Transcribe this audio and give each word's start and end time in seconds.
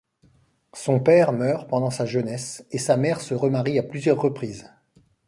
Son 0.73 0.99
père 0.99 1.31
meurt 1.31 1.69
pendant 1.69 1.91
sa 1.91 2.07
jeunesse 2.07 2.65
et 2.71 2.79
sa 2.79 2.97
mère 2.97 3.21
se 3.21 3.35
remarie 3.35 3.77
à 3.77 3.83
plusieurs 3.83 4.19
reprises. 4.19 4.71